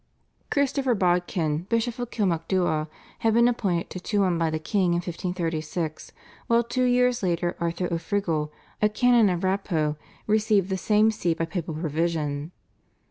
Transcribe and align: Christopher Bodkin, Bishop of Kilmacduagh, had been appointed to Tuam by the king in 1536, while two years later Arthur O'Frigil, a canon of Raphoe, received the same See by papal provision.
Christopher 0.49 0.95
Bodkin, 0.95 1.67
Bishop 1.69 1.99
of 1.99 2.09
Kilmacduagh, 2.09 2.87
had 3.19 3.35
been 3.35 3.47
appointed 3.47 3.87
to 3.91 3.99
Tuam 3.99 4.39
by 4.39 4.49
the 4.49 4.57
king 4.57 4.93
in 4.93 4.97
1536, 4.97 6.11
while 6.47 6.63
two 6.63 6.85
years 6.85 7.21
later 7.21 7.55
Arthur 7.59 7.85
O'Frigil, 7.93 8.51
a 8.81 8.89
canon 8.89 9.29
of 9.29 9.43
Raphoe, 9.43 9.97
received 10.25 10.69
the 10.69 10.75
same 10.77 11.11
See 11.11 11.35
by 11.35 11.45
papal 11.45 11.75
provision. 11.75 12.51